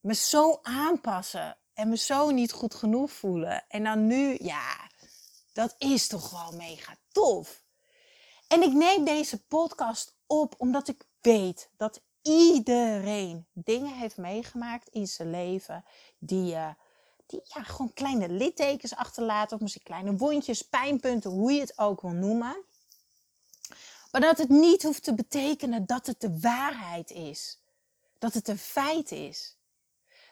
me 0.00 0.14
zo 0.14 0.58
aanpassen 0.62 1.56
en 1.74 1.88
me 1.88 1.96
zo 1.96 2.30
niet 2.30 2.52
goed 2.52 2.74
genoeg 2.74 3.12
voelen. 3.12 3.64
En 3.68 3.84
dan 3.84 4.06
nu, 4.06 4.36
ja, 4.40 4.90
dat 5.52 5.74
is 5.78 6.06
toch 6.06 6.30
wel 6.30 6.52
mega 6.52 6.96
tof. 7.12 7.62
En 8.48 8.62
ik 8.62 8.72
neem 8.72 9.04
deze 9.04 9.46
podcast 9.46 10.16
op 10.26 10.54
omdat 10.58 10.88
ik 10.88 11.04
weet 11.20 11.70
dat 11.76 12.00
iedereen 12.22 13.46
dingen 13.52 13.94
heeft 13.94 14.16
meegemaakt 14.16 14.88
in 14.88 15.06
zijn 15.06 15.30
leven 15.30 15.84
die 16.18 16.44
je 16.44 16.74
die 17.28 17.40
ja, 17.44 17.62
gewoon 17.62 17.92
kleine 17.92 18.28
littekens 18.28 18.94
achterlaten. 18.94 19.56
Of 19.56 19.62
misschien 19.62 19.82
kleine 19.82 20.16
wondjes, 20.16 20.62
pijnpunten, 20.62 21.30
hoe 21.30 21.52
je 21.52 21.60
het 21.60 21.78
ook 21.78 22.00
wil 22.00 22.10
noemen. 22.10 22.64
Maar 24.10 24.20
dat 24.20 24.38
het 24.38 24.48
niet 24.48 24.82
hoeft 24.82 25.02
te 25.02 25.14
betekenen 25.14 25.86
dat 25.86 26.06
het 26.06 26.20
de 26.20 26.38
waarheid 26.40 27.10
is. 27.10 27.60
Dat 28.18 28.34
het 28.34 28.48
een 28.48 28.58
feit 28.58 29.10
is. 29.10 29.56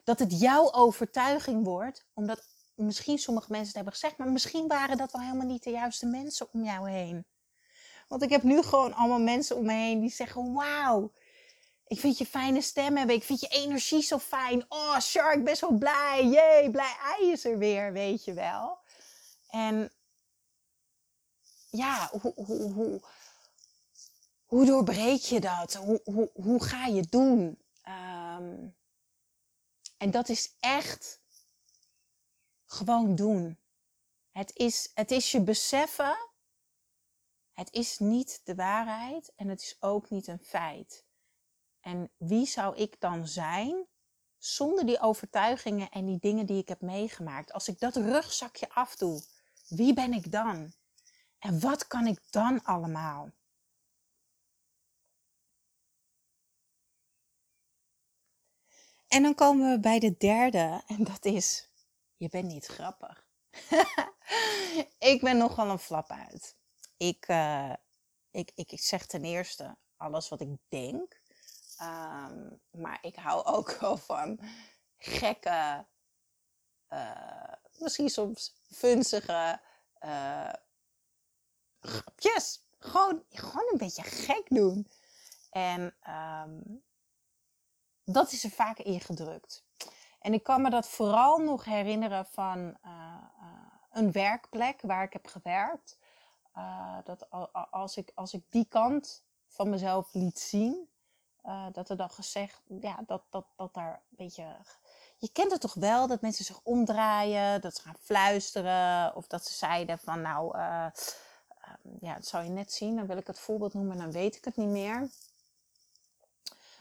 Dat 0.04 0.18
het 0.18 0.40
jouw 0.40 0.72
overtuiging 0.72 1.64
wordt, 1.64 2.06
omdat 2.14 2.46
misschien 2.74 3.18
sommige 3.18 3.46
mensen 3.50 3.66
het 3.66 3.76
hebben 3.76 3.92
gezegd, 3.92 4.16
maar 4.16 4.28
misschien 4.28 4.68
waren 4.68 4.96
dat 4.96 5.12
wel 5.12 5.22
helemaal 5.22 5.46
niet 5.46 5.62
de 5.62 5.70
juiste 5.70 6.06
mensen 6.06 6.48
om 6.52 6.64
jou 6.64 6.90
heen. 6.90 7.26
Want 8.08 8.22
ik 8.22 8.30
heb 8.30 8.42
nu 8.42 8.62
gewoon 8.62 8.94
allemaal 8.94 9.20
mensen 9.20 9.56
om 9.56 9.64
me 9.64 9.72
heen 9.72 10.00
die 10.00 10.10
zeggen: 10.10 10.52
Wauw, 10.52 11.12
ik 11.86 12.00
vind 12.00 12.18
je 12.18 12.26
fijne 12.26 12.60
stem 12.60 12.96
hebben. 12.96 13.16
Ik 13.16 13.24
vind 13.24 13.40
je 13.40 13.48
energie 13.48 14.02
zo 14.02 14.18
fijn. 14.18 14.64
Oh, 14.68 15.00
Shark, 15.00 15.44
ben 15.44 15.56
zo 15.56 15.72
blij. 15.72 16.26
Jee, 16.26 16.70
blij 16.70 16.96
ei 17.00 17.30
is 17.30 17.44
er 17.44 17.58
weer, 17.58 17.92
weet 17.92 18.24
je 18.24 18.32
wel. 18.32 18.78
En 19.48 19.92
ja, 21.70 22.08
hoe, 22.20 22.32
hoe, 22.34 22.72
hoe, 22.72 23.00
hoe 24.44 24.66
doorbreek 24.66 25.20
je 25.20 25.40
dat? 25.40 25.74
Hoe, 25.74 26.00
hoe, 26.04 26.30
hoe 26.34 26.64
ga 26.64 26.86
je 26.86 27.02
doen? 27.02 27.62
Um, 27.88 28.76
en 29.96 30.10
dat 30.10 30.28
is 30.28 30.56
echt 30.60 31.20
gewoon 32.64 33.14
doen. 33.14 33.58
Het 34.30 34.56
is, 34.56 34.90
het 34.94 35.10
is 35.10 35.30
je 35.30 35.40
beseffen. 35.40 36.16
Het 37.52 37.72
is 37.72 37.98
niet 37.98 38.40
de 38.44 38.54
waarheid 38.54 39.32
en 39.36 39.48
het 39.48 39.60
is 39.60 39.76
ook 39.80 40.10
niet 40.10 40.26
een 40.26 40.44
feit. 40.44 41.05
En 41.86 42.10
wie 42.16 42.46
zou 42.46 42.76
ik 42.76 43.00
dan 43.00 43.28
zijn 43.28 43.86
zonder 44.38 44.86
die 44.86 45.00
overtuigingen 45.00 45.90
en 45.90 46.06
die 46.06 46.18
dingen 46.18 46.46
die 46.46 46.58
ik 46.58 46.68
heb 46.68 46.80
meegemaakt? 46.80 47.52
Als 47.52 47.68
ik 47.68 47.78
dat 47.78 47.96
rugzakje 47.96 48.68
afdoe, 48.68 49.22
wie 49.68 49.94
ben 49.94 50.12
ik 50.12 50.32
dan? 50.32 50.72
En 51.38 51.60
wat 51.60 51.86
kan 51.86 52.06
ik 52.06 52.20
dan 52.30 52.64
allemaal? 52.64 53.30
En 59.08 59.22
dan 59.22 59.34
komen 59.34 59.70
we 59.70 59.80
bij 59.80 59.98
de 59.98 60.16
derde, 60.16 60.82
en 60.86 61.04
dat 61.04 61.24
is: 61.24 61.70
je 62.16 62.28
bent 62.28 62.46
niet 62.46 62.66
grappig. 62.66 63.26
ik 65.12 65.20
ben 65.20 65.36
nogal 65.36 65.70
een 65.70 65.78
flap 65.78 66.10
uit. 66.10 66.56
Ik, 66.96 67.28
uh, 67.28 67.72
ik, 68.30 68.52
ik 68.54 68.80
zeg 68.80 69.06
ten 69.06 69.24
eerste 69.24 69.76
alles 69.96 70.28
wat 70.28 70.40
ik 70.40 70.48
denk. 70.68 71.24
Ehm, 71.76 72.48
maar 72.70 72.98
ik 73.02 73.16
hou 73.16 73.44
ook 73.44 73.70
wel 73.80 73.96
van 73.96 74.40
gekke, 74.98 75.86
uh, 76.88 77.52
misschien 77.78 78.08
soms 78.08 78.54
funzige 78.70 79.60
uh, 80.04 80.52
grapjes. 81.80 82.64
Gewoon, 82.78 83.24
gewoon 83.28 83.68
een 83.72 83.78
beetje 83.78 84.02
gek 84.02 84.44
doen. 84.48 84.88
En 85.50 85.96
um, 86.08 86.82
dat 88.04 88.32
is 88.32 88.44
er 88.44 88.50
vaak 88.50 88.78
ingedrukt. 88.78 89.64
En 90.20 90.32
ik 90.32 90.42
kan 90.42 90.62
me 90.62 90.70
dat 90.70 90.88
vooral 90.88 91.38
nog 91.38 91.64
herinneren 91.64 92.26
van 92.26 92.76
uh, 92.84 93.24
een 93.90 94.12
werkplek 94.12 94.80
waar 94.80 95.02
ik 95.02 95.12
heb 95.12 95.26
gewerkt. 95.26 95.98
dat 97.04 97.30
als 97.70 97.96
ik, 97.96 98.12
als 98.14 98.32
ik 98.32 98.44
die 98.50 98.66
kant 98.68 99.24
van 99.46 99.70
mezelf 99.70 100.14
liet 100.14 100.38
zien, 100.38 100.88
uh, 101.46 101.66
dat 101.72 101.88
er 101.88 101.96
dan 101.96 102.10
gezegd, 102.10 102.62
ja, 102.80 102.98
dat, 103.06 103.22
dat, 103.30 103.46
dat 103.56 103.74
daar 103.74 103.92
een 103.92 104.16
beetje. 104.16 104.56
Je 105.16 105.32
kent 105.32 105.52
het 105.52 105.60
toch 105.60 105.74
wel 105.74 106.06
dat 106.06 106.20
mensen 106.20 106.44
zich 106.44 106.60
omdraaien, 106.62 107.60
dat 107.60 107.76
ze 107.76 107.82
gaan 107.82 107.96
fluisteren, 108.00 109.16
of 109.16 109.26
dat 109.26 109.46
ze 109.46 109.54
zeiden 109.54 109.98
van, 109.98 110.20
nou, 110.20 110.58
uh, 110.58 110.86
ja, 112.00 112.14
dat 112.14 112.26
zou 112.26 112.44
je 112.44 112.50
net 112.50 112.72
zien, 112.72 112.96
dan 112.96 113.06
wil 113.06 113.16
ik 113.16 113.26
het 113.26 113.38
voorbeeld 113.38 113.74
noemen, 113.74 113.98
dan 113.98 114.12
weet 114.12 114.36
ik 114.36 114.44
het 114.44 114.56
niet 114.56 114.68
meer. 114.68 115.08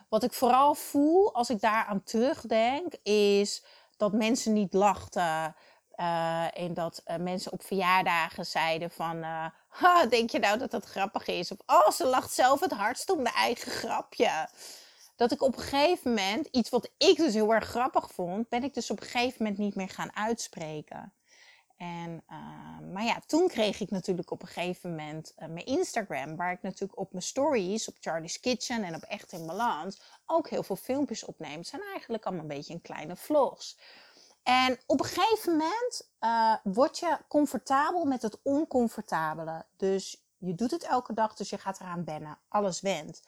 Wat 0.10 0.24
ik 0.24 0.34
vooral 0.34 0.76
voel 0.76 1.34
als 1.34 1.50
ik 1.50 1.62
daaraan 1.62 2.04
terugdenk, 2.04 2.94
is 3.04 3.64
dat 3.98 4.14
mensen 4.14 4.54
niet 4.54 4.74
lachten. 4.74 5.56
Uh, 5.96 6.58
en 6.58 6.74
dat 6.74 7.02
uh, 7.06 7.16
mensen 7.16 7.52
op 7.52 7.64
verjaardagen 7.64 8.46
zeiden 8.46 8.92
van... 8.92 9.26
Denk 10.10 10.30
je 10.30 10.40
nou 10.40 10.58
dat 10.58 10.72
dat 10.72 10.86
grappig 10.86 11.28
is? 11.28 11.52
Of, 11.52 11.58
oh, 11.66 11.90
ze 11.90 12.06
lacht 12.06 12.32
zelf 12.32 12.60
het 12.60 12.72
hardst 12.72 13.10
om 13.10 13.24
de 13.24 13.32
eigen 13.32 13.72
grapje. 13.72 14.50
Dat 15.16 15.32
ik 15.32 15.42
op 15.42 15.58
een 15.58 15.64
gegeven 15.64 16.10
moment, 16.10 16.48
iets 16.52 16.70
wat 16.70 16.90
ik 16.98 17.18
dus 17.18 17.34
heel 17.34 17.54
erg 17.54 17.66
grappig 17.66 18.12
vond... 18.12 18.50
ben 18.50 18.64
ik 18.64 18.74
dus 18.74 18.90
op 18.90 19.02
een 19.02 19.08
gegeven 19.08 19.44
moment 19.44 19.58
niet 19.58 19.76
meer 19.76 19.90
gaan 19.90 20.16
uitspreken. 20.16 21.14
En, 21.78 22.24
maar 22.94 23.04
ja, 23.04 23.20
toen 23.26 23.48
kreeg 23.48 23.80
ik 23.80 23.90
natuurlijk 23.90 24.32
op 24.32 24.42
een 24.42 24.48
gegeven 24.48 24.90
moment 24.90 25.34
mijn 25.38 25.66
Instagram... 25.66 26.36
waar 26.36 26.52
ik 26.52 26.62
natuurlijk 26.62 27.00
op 27.00 27.12
mijn 27.12 27.24
stories, 27.24 27.88
op 27.88 27.96
Charlie's 28.00 28.40
Kitchen 28.40 28.84
en 28.84 28.96
op 28.96 29.04
Echt 29.04 29.32
in 29.32 29.46
Balans... 29.46 30.02
ook 30.26 30.50
heel 30.50 30.64
veel 30.64 30.76
filmpjes 30.76 31.24
opneem. 31.26 31.58
Het 31.58 31.68
zijn 31.68 31.82
eigenlijk 31.92 32.26
allemaal 32.26 32.44
een 32.44 32.56
beetje 32.56 32.74
een 32.74 32.82
kleine 32.82 33.16
vlogs... 33.16 33.78
En 34.46 34.80
op 34.86 35.00
een 35.00 35.06
gegeven 35.06 35.52
moment 35.52 36.10
uh, 36.20 36.56
word 36.64 37.00
je 37.00 37.18
comfortabel 37.28 38.06
met 38.06 38.22
het 38.22 38.38
oncomfortabele. 38.44 39.66
Dus 39.78 40.24
je 40.38 40.56
doet 40.56 40.72
het 40.72 40.84
elke 40.84 41.14
dag, 41.14 41.34
dus 41.34 41.50
je 41.50 41.58
gaat 41.58 41.80
eraan 41.80 42.04
wennen. 42.04 42.38
Alles 42.48 42.82
went. 42.82 43.22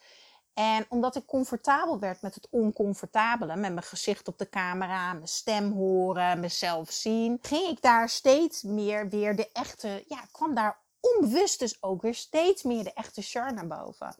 En 0.54 0.86
omdat 0.88 1.16
ik 1.16 1.26
comfortabel 1.26 1.98
werd 1.98 2.22
met 2.22 2.34
het 2.34 2.48
oncomfortabele, 2.50 3.56
met 3.56 3.72
mijn 3.72 3.82
gezicht 3.82 4.28
op 4.28 4.38
de 4.38 4.48
camera, 4.48 5.12
mijn 5.12 5.28
stem 5.28 5.72
horen, 5.72 6.40
mezelf 6.40 6.90
zien, 6.90 7.38
ging 7.42 7.68
ik 7.68 7.82
daar 7.82 8.08
steeds 8.08 8.62
meer 8.62 9.08
weer 9.08 9.36
de 9.36 9.52
echte, 9.52 10.04
ja, 10.08 10.24
kwam 10.32 10.54
daar 10.54 10.78
onbewust 11.00 11.58
dus 11.58 11.82
ook 11.82 12.02
weer 12.02 12.14
steeds 12.14 12.62
meer 12.62 12.84
de 12.84 12.92
echte 12.92 13.22
Char 13.22 13.54
naar 13.54 13.66
boven. 13.66 14.14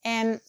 En 0.00 0.40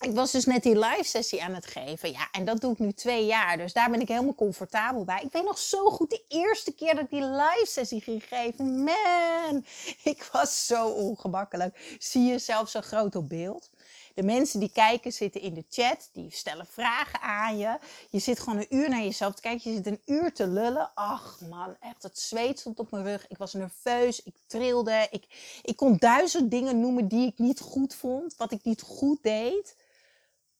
ik 0.00 0.14
was 0.14 0.32
dus 0.32 0.44
net 0.44 0.62
die 0.62 0.78
live 0.78 1.04
sessie 1.04 1.42
aan 1.42 1.54
het 1.54 1.66
geven. 1.66 2.10
Ja, 2.10 2.28
en 2.32 2.44
dat 2.44 2.60
doe 2.60 2.72
ik 2.72 2.78
nu 2.78 2.92
twee 2.92 3.26
jaar. 3.26 3.56
Dus 3.56 3.72
daar 3.72 3.90
ben 3.90 4.00
ik 4.00 4.08
helemaal 4.08 4.34
comfortabel 4.34 5.04
bij. 5.04 5.22
Ik 5.22 5.32
weet 5.32 5.44
nog 5.44 5.58
zo 5.58 5.90
goed 5.90 6.10
de 6.10 6.22
eerste 6.28 6.72
keer 6.72 6.94
dat 6.94 7.04
ik 7.04 7.10
die 7.10 7.24
live 7.24 7.66
sessie 7.66 8.00
ging 8.00 8.24
geven. 8.28 8.84
Man, 8.84 9.64
ik 10.12 10.28
was 10.32 10.66
zo 10.66 10.88
ongemakkelijk. 10.88 11.96
Zie 11.98 12.22
je 12.22 12.38
zelf 12.38 12.68
zo 12.68 12.80
groot 12.80 13.16
op 13.16 13.28
beeld? 13.28 13.70
De 14.14 14.22
mensen 14.22 14.60
die 14.60 14.70
kijken 14.72 15.12
zitten 15.12 15.40
in 15.40 15.54
de 15.54 15.64
chat, 15.68 16.08
die 16.12 16.30
stellen 16.30 16.66
vragen 16.66 17.20
aan 17.20 17.58
je. 17.58 17.78
Je 18.10 18.18
zit 18.18 18.40
gewoon 18.40 18.58
een 18.58 18.76
uur 18.76 18.88
naar 18.88 19.02
jezelf 19.02 19.34
te 19.34 19.42
kijken. 19.42 19.70
Je 19.70 19.76
zit 19.76 19.86
een 19.86 20.00
uur 20.04 20.32
te 20.32 20.46
lullen. 20.46 20.90
Ach 20.94 21.40
man, 21.48 21.76
echt, 21.80 22.02
het 22.02 22.18
zweet 22.18 22.58
stond 22.58 22.78
op 22.78 22.90
mijn 22.90 23.04
rug. 23.04 23.26
Ik 23.28 23.38
was 23.38 23.52
nerveus, 23.52 24.22
ik 24.22 24.34
trilde. 24.46 25.06
Ik, 25.10 25.24
ik 25.62 25.76
kon 25.76 25.96
duizend 25.96 26.50
dingen 26.50 26.80
noemen 26.80 27.08
die 27.08 27.26
ik 27.26 27.38
niet 27.38 27.60
goed 27.60 27.94
vond, 27.94 28.36
wat 28.36 28.52
ik 28.52 28.64
niet 28.64 28.82
goed 28.82 29.22
deed. 29.22 29.76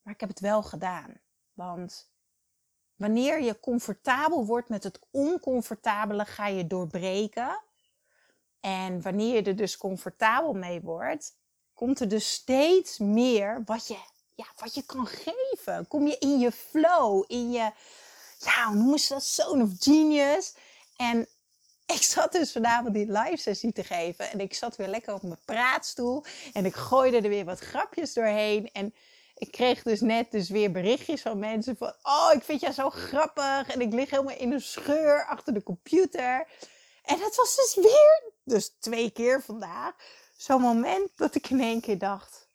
Maar 0.05 0.15
ik 0.15 0.21
heb 0.21 0.29
het 0.29 0.41
wel 0.41 0.63
gedaan. 0.63 1.21
Want 1.53 2.11
wanneer 2.97 3.43
je 3.43 3.61
comfortabel 3.61 4.47
wordt 4.47 4.69
met 4.69 4.85
het 4.85 4.99
oncomfortabele, 5.11 6.25
ga 6.25 6.47
je 6.47 6.67
doorbreken. 6.67 7.63
En 8.61 9.03
wanneer 9.03 9.35
je 9.35 9.43
er 9.43 9.57
dus 9.57 9.77
comfortabel 9.77 10.53
mee 10.53 10.81
wordt, 10.81 11.37
komt 11.73 12.01
er 12.01 12.09
dus 12.09 12.33
steeds 12.33 12.99
meer 12.99 13.63
wat 13.65 13.87
je, 13.87 13.99
ja, 14.35 14.47
wat 14.57 14.75
je 14.75 14.83
kan 14.83 15.07
geven. 15.07 15.89
Kom 15.89 16.07
je 16.07 16.19
in 16.19 16.39
je 16.39 16.53
flow, 16.53 17.25
in 17.27 17.51
je, 17.51 17.73
ja, 18.39 18.67
hoe 18.67 18.75
noemen 18.77 18.99
ze 18.99 19.13
dat? 19.13 19.25
Zone 19.25 19.63
of 19.63 19.71
genius. 19.79 20.55
En 20.97 21.29
ik 21.87 22.03
zat 22.03 22.33
dus 22.33 22.53
vanavond 22.53 22.95
die 22.95 23.13
live 23.13 23.37
sessie 23.37 23.73
te 23.73 23.85
geven. 23.85 24.31
En 24.31 24.41
ik 24.41 24.55
zat 24.55 24.77
weer 24.77 24.89
lekker 24.89 25.15
op 25.15 25.23
mijn 25.23 25.45
praatstoel. 25.45 26.25
En 26.53 26.65
ik 26.65 26.75
gooide 26.75 27.17
er 27.17 27.29
weer 27.29 27.45
wat 27.45 27.59
grapjes 27.59 28.13
doorheen. 28.13 28.71
En 28.73 28.95
ik 29.35 29.53
kreeg 29.53 29.83
dus 29.83 30.01
net 30.01 30.31
dus 30.31 30.49
weer 30.49 30.71
berichtjes 30.73 31.23
van 31.23 31.39
mensen 31.39 31.77
van... 31.77 31.95
Oh, 32.03 32.31
ik 32.33 32.43
vind 32.43 32.61
jou 32.61 32.73
zo 32.73 32.91
grappig. 32.91 33.69
En 33.69 33.81
ik 33.81 33.93
lig 33.93 34.11
helemaal 34.11 34.37
in 34.37 34.53
een 34.53 34.61
scheur 34.61 35.27
achter 35.27 35.55
de 35.55 35.63
computer. 35.63 36.49
En 37.03 37.19
dat 37.19 37.37
was 37.37 37.57
dus 37.57 37.75
weer, 37.75 38.33
dus 38.45 38.69
twee 38.69 39.11
keer 39.11 39.43
vandaag, 39.43 39.95
zo'n 40.37 40.61
moment 40.61 41.17
dat 41.17 41.35
ik 41.35 41.51
in 41.51 41.61
één 41.61 41.81
keer 41.81 41.99
dacht... 41.99 42.49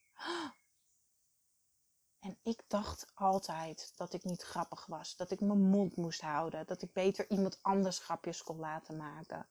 En 2.19 2.37
ik 2.43 2.63
dacht 2.67 3.11
altijd 3.13 3.93
dat 3.95 4.13
ik 4.13 4.23
niet 4.23 4.41
grappig 4.41 4.85
was. 4.85 5.15
Dat 5.15 5.31
ik 5.31 5.39
mijn 5.39 5.69
mond 5.69 5.95
moest 5.95 6.21
houden. 6.21 6.67
Dat 6.67 6.81
ik 6.81 6.93
beter 6.93 7.29
iemand 7.29 7.59
anders 7.61 7.99
grapjes 7.99 8.43
kon 8.43 8.59
laten 8.59 8.97
maken. 8.97 9.49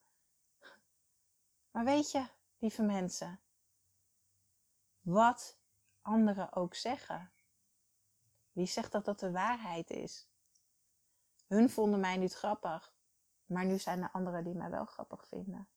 Maar 1.71 1.85
weet 1.85 2.11
je, 2.11 2.27
lieve 2.59 2.83
mensen. 2.83 3.41
Wat 5.01 5.57
anderen 6.09 6.53
ook 6.53 6.75
zeggen. 6.75 7.31
Wie 8.53 8.67
zegt 8.67 8.93
dat 8.93 9.05
dat 9.05 9.21
de 9.21 9.31
waarheid 9.31 9.91
is? 9.91 10.29
Hun 11.47 11.71
vonden 11.71 12.01
mij 12.01 12.17
niet 12.17 12.35
grappig, 12.35 12.93
maar 13.47 13.65
nu 13.65 13.79
zijn 13.79 14.03
er 14.03 14.11
anderen 14.13 14.45
die 14.45 14.55
mij 14.55 14.71
wel 14.71 14.85
grappig 14.85 15.27
vinden. 15.29 15.69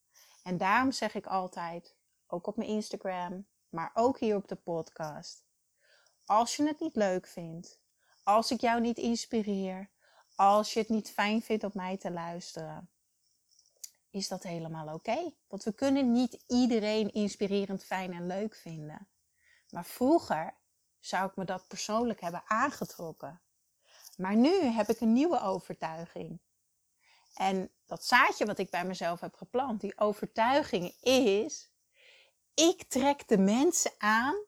En 0.42 0.56
daarom 0.56 0.92
zeg 0.92 1.14
ik 1.14 1.26
altijd, 1.26 1.96
ook 2.26 2.46
op 2.46 2.56
mijn 2.56 2.68
Instagram, 2.68 3.46
maar 3.68 3.90
ook 3.94 4.18
hier 4.18 4.36
op 4.36 4.48
de 4.48 4.56
podcast. 4.56 5.44
Als 6.24 6.56
je 6.56 6.66
het 6.66 6.80
niet 6.80 6.96
leuk 6.96 7.26
vindt, 7.26 7.80
als 8.22 8.50
ik 8.50 8.60
jou 8.60 8.80
niet 8.80 8.98
inspireer, 8.98 9.90
als 10.34 10.72
je 10.72 10.78
het 10.80 10.88
niet 10.88 11.10
fijn 11.10 11.42
vindt 11.42 11.64
om 11.64 11.70
mij 11.74 11.96
te 11.96 12.10
luisteren, 12.10 12.90
is 14.10 14.28
dat 14.28 14.42
helemaal 14.42 14.94
oké. 14.94 15.32
Want 15.48 15.64
we 15.64 15.72
kunnen 15.72 16.12
niet 16.12 16.44
iedereen 16.46 17.12
inspirerend, 17.12 17.84
fijn 17.84 18.12
en 18.12 18.26
leuk 18.26 18.54
vinden. 18.54 19.06
Maar 19.72 19.84
vroeger 19.84 20.54
zou 21.00 21.28
ik 21.28 21.36
me 21.36 21.44
dat 21.44 21.68
persoonlijk 21.68 22.20
hebben 22.20 22.42
aangetrokken. 22.46 23.40
Maar 24.16 24.36
nu 24.36 24.62
heb 24.62 24.88
ik 24.88 25.00
een 25.00 25.12
nieuwe 25.12 25.40
overtuiging. 25.40 26.40
En 27.34 27.70
dat 27.86 28.04
zaadje 28.04 28.44
wat 28.44 28.58
ik 28.58 28.70
bij 28.70 28.84
mezelf 28.84 29.20
heb 29.20 29.34
geplant, 29.34 29.80
die 29.80 29.98
overtuiging 29.98 30.94
is: 31.00 31.70
ik 32.54 32.82
trek 32.82 33.28
de 33.28 33.38
mensen 33.38 33.92
aan 33.98 34.44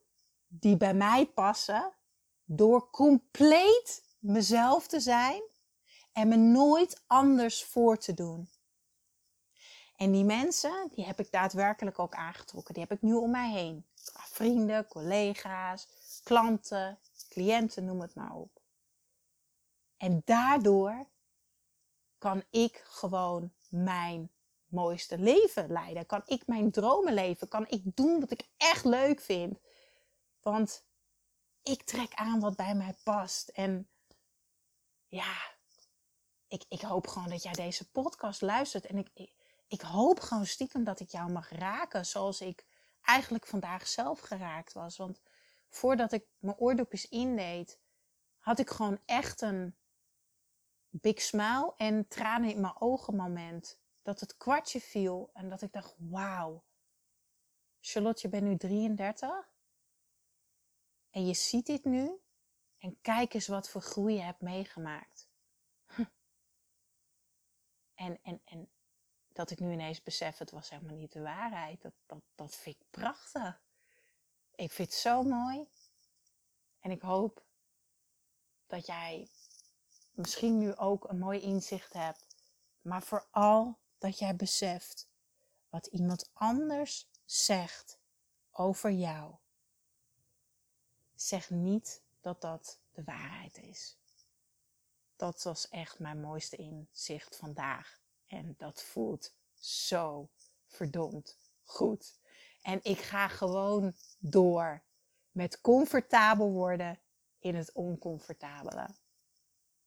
die 0.46 0.76
bij 0.76 0.94
mij 0.94 1.26
passen 1.26 1.94
door 2.44 2.90
compleet 2.90 4.04
mezelf 4.18 4.86
te 4.86 5.00
zijn 5.00 5.42
en 6.12 6.28
me 6.28 6.36
nooit 6.36 7.02
anders 7.06 7.64
voor 7.64 7.98
te 7.98 8.14
doen. 8.14 8.48
En 9.96 10.12
die 10.12 10.24
mensen, 10.24 10.88
die 10.94 11.04
heb 11.04 11.20
ik 11.20 11.30
daadwerkelijk 11.30 11.98
ook 11.98 12.14
aangetrokken. 12.14 12.74
Die 12.74 12.82
heb 12.82 12.92
ik 12.92 13.02
nu 13.02 13.14
om 13.14 13.30
mij 13.30 13.50
heen 13.50 13.86
vrienden, 14.14 14.86
collega's, 14.86 15.88
klanten, 16.22 16.98
cliënten, 17.28 17.84
noem 17.84 18.00
het 18.00 18.14
maar 18.14 18.34
op. 18.34 18.60
En 19.96 20.22
daardoor 20.24 21.06
kan 22.18 22.44
ik 22.50 22.82
gewoon 22.84 23.52
mijn 23.68 24.30
mooiste 24.66 25.18
leven 25.18 25.72
leiden. 25.72 26.06
Kan 26.06 26.22
ik 26.26 26.46
mijn 26.46 26.70
dromen 26.70 27.14
leven. 27.14 27.48
Kan 27.48 27.68
ik 27.68 27.96
doen 27.96 28.20
wat 28.20 28.30
ik 28.30 28.48
echt 28.56 28.84
leuk 28.84 29.20
vind. 29.20 29.58
Want 30.42 30.84
ik 31.62 31.82
trek 31.82 32.14
aan 32.14 32.40
wat 32.40 32.56
bij 32.56 32.74
mij 32.74 32.94
past. 33.02 33.48
En 33.48 33.88
ja, 35.06 35.34
ik, 36.48 36.64
ik 36.68 36.80
hoop 36.80 37.06
gewoon 37.06 37.28
dat 37.28 37.42
jij 37.42 37.52
deze 37.52 37.90
podcast 37.90 38.40
luistert. 38.40 38.86
En 38.86 38.98
ik, 38.98 39.10
ik, 39.14 39.34
ik 39.66 39.80
hoop 39.80 40.20
gewoon 40.20 40.46
stiekem 40.46 40.84
dat 40.84 41.00
ik 41.00 41.10
jou 41.10 41.32
mag 41.32 41.50
raken 41.50 42.06
zoals 42.06 42.40
ik 42.40 42.64
eigenlijk 43.04 43.46
vandaag 43.46 43.86
zelf 43.86 44.20
geraakt 44.20 44.72
was. 44.72 44.96
Want 44.96 45.22
voordat 45.68 46.12
ik 46.12 46.26
mijn 46.38 46.56
oordopjes 46.56 47.08
indeed, 47.08 47.80
had 48.38 48.58
ik 48.58 48.70
gewoon 48.70 49.00
echt 49.04 49.40
een 49.40 49.76
big 50.90 51.20
smile 51.20 51.74
en 51.76 52.08
tranen 52.08 52.50
in 52.50 52.60
mijn 52.60 52.80
ogen 52.80 53.16
moment. 53.16 53.80
Dat 54.02 54.20
het 54.20 54.36
kwartje 54.36 54.80
viel 54.80 55.30
en 55.32 55.48
dat 55.48 55.62
ik 55.62 55.72
dacht, 55.72 55.94
wauw. 55.98 56.64
Charlotte, 57.80 58.20
je 58.22 58.28
bent 58.28 58.44
nu 58.44 58.56
33. 58.56 59.52
En 61.10 61.26
je 61.26 61.34
ziet 61.34 61.66
dit 61.66 61.84
nu. 61.84 62.20
En 62.78 62.98
kijk 63.00 63.34
eens 63.34 63.46
wat 63.46 63.70
voor 63.70 63.80
groei 63.80 64.14
je 64.14 64.20
hebt 64.20 64.40
meegemaakt. 64.40 65.28
En, 67.94 68.18
en, 68.22 68.40
en 68.44 68.53
dat 69.34 69.50
ik 69.50 69.60
nu 69.60 69.72
ineens 69.72 70.02
besef, 70.02 70.38
het 70.38 70.50
was 70.50 70.70
helemaal 70.70 70.96
niet 70.96 71.12
de 71.12 71.22
waarheid. 71.22 71.82
Dat, 71.82 71.92
dat, 72.06 72.22
dat 72.34 72.54
vind 72.54 72.76
ik 72.76 72.90
prachtig. 72.90 73.60
Ik 74.54 74.72
vind 74.72 74.88
het 74.90 74.98
zo 74.98 75.22
mooi. 75.22 75.68
En 76.80 76.90
ik 76.90 77.02
hoop 77.02 77.44
dat 78.66 78.86
jij 78.86 79.28
misschien 80.10 80.58
nu 80.58 80.76
ook 80.76 81.08
een 81.08 81.18
mooi 81.18 81.40
inzicht 81.40 81.92
hebt. 81.92 82.26
Maar 82.80 83.02
vooral 83.02 83.78
dat 83.98 84.18
jij 84.18 84.36
beseft 84.36 85.08
wat 85.68 85.86
iemand 85.86 86.30
anders 86.32 87.08
zegt 87.24 87.98
over 88.50 88.90
jou. 88.90 89.34
Zeg 91.14 91.50
niet 91.50 92.02
dat 92.20 92.40
dat 92.40 92.78
de 92.92 93.04
waarheid 93.04 93.58
is. 93.58 93.96
Dat 95.16 95.42
was 95.42 95.68
echt 95.68 95.98
mijn 95.98 96.20
mooiste 96.20 96.56
inzicht 96.56 97.36
vandaag. 97.36 98.02
En 98.26 98.54
dat 98.58 98.82
voelt 98.82 99.34
zo 99.58 100.28
verdomd 100.66 101.38
goed. 101.64 102.18
En 102.62 102.80
ik 102.82 102.98
ga 102.98 103.28
gewoon 103.28 103.94
door 104.18 104.82
met 105.30 105.60
comfortabel 105.60 106.50
worden 106.50 107.00
in 107.38 107.54
het 107.54 107.72
oncomfortabele. 107.72 108.88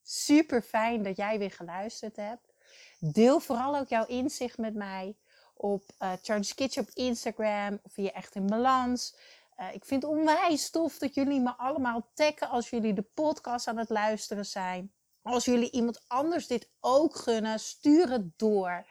Super 0.03 0.61
fijn 0.61 1.03
dat 1.03 1.17
jij 1.17 1.39
weer 1.39 1.51
geluisterd 1.51 2.15
hebt. 2.15 2.53
Deel 2.99 3.39
vooral 3.39 3.77
ook 3.77 3.87
jouw 3.87 4.05
inzicht 4.05 4.57
met 4.57 4.73
mij 4.73 5.17
op 5.53 5.83
uh, 5.99 6.13
Charles 6.21 6.53
Kitchen 6.53 6.81
op 6.81 6.89
Instagram 6.89 7.79
of 7.83 7.93
via 7.93 8.11
Echt 8.11 8.35
in 8.35 8.47
Balans. 8.47 9.15
Uh, 9.59 9.73
ik 9.73 9.85
vind 9.85 10.03
het 10.03 10.11
onwijs 10.11 10.69
tof 10.69 10.97
dat 10.97 11.13
jullie 11.13 11.39
me 11.39 11.57
allemaal 11.57 12.09
taggen 12.13 12.49
als 12.49 12.69
jullie 12.69 12.93
de 12.93 13.01
podcast 13.01 13.67
aan 13.67 13.77
het 13.77 13.89
luisteren 13.89 14.45
zijn. 14.45 14.91
Als 15.27 15.45
jullie 15.45 15.71
iemand 15.71 16.03
anders 16.07 16.47
dit 16.47 16.69
ook 16.79 17.15
gunnen, 17.15 17.59
stuur 17.59 18.09
het 18.09 18.37
door. 18.39 18.87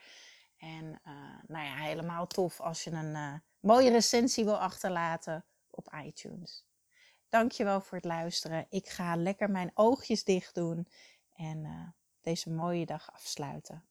En 0.57 0.85
uh, 0.85 1.13
nou 1.47 1.65
ja, 1.65 1.75
helemaal 1.75 2.27
tof 2.27 2.61
als 2.61 2.85
je 2.85 2.91
een 2.91 3.43
mooie 3.61 3.91
recensie 3.91 4.45
wil 4.45 4.59
achterlaten 4.59 5.45
op 5.71 5.95
iTunes. 6.05 6.65
Dankjewel 7.29 7.81
voor 7.81 7.97
het 7.97 8.07
luisteren. 8.07 8.67
Ik 8.69 8.89
ga 8.89 9.17
lekker 9.17 9.51
mijn 9.51 9.71
oogjes 9.75 10.25
dicht 10.25 10.55
doen 10.55 10.89
en 11.33 11.95
deze 12.21 12.51
mooie 12.51 12.87
dag 12.87 13.13
afsluiten. 13.13 13.85